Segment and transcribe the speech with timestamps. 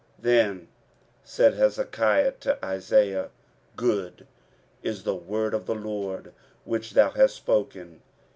[0.23, 0.67] 23:039:008 Then
[1.23, 3.29] said Hezekiah to Isaiah,
[3.75, 4.25] Good
[4.81, 6.33] is the word of the LORD
[6.65, 8.01] which thou hast spoken.